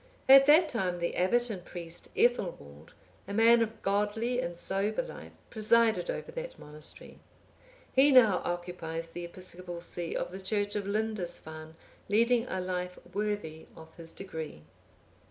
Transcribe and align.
At 0.27 0.47
that 0.47 0.67
time 0.67 0.97
the 0.97 1.15
abbot 1.15 1.51
and 1.51 1.63
priest 1.63 2.09
Ethelwald,(846) 2.17 2.93
a 3.27 3.33
man 3.35 3.61
of 3.61 3.79
godly 3.83 4.39
and 4.41 4.57
sober 4.57 5.03
life, 5.03 5.33
presided 5.51 6.09
over 6.09 6.31
that 6.31 6.57
monastery. 6.57 7.19
He 7.93 8.09
now 8.11 8.41
occupies 8.43 9.11
the 9.11 9.23
episcopal 9.25 9.79
see 9.79 10.15
of 10.15 10.31
the 10.31 10.41
church 10.41 10.75
of 10.75 10.87
Lindisfarne, 10.87 11.75
leading 12.09 12.47
a 12.47 12.59
life 12.59 12.97
worthy 13.13 13.67
of 13.77 13.93
his 13.95 14.11
degree. 14.11 14.63